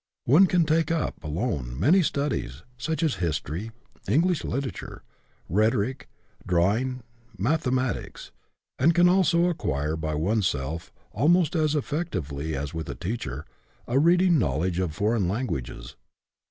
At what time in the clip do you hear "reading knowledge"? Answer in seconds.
13.99-14.79